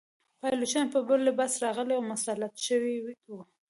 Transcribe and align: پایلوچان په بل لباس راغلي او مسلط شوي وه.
پایلوچان 0.41 0.85
په 0.93 0.99
بل 1.07 1.19
لباس 1.27 1.53
راغلي 1.65 1.93
او 1.97 2.03
مسلط 2.11 2.53
شوي 2.67 2.95
وه. 3.03 3.13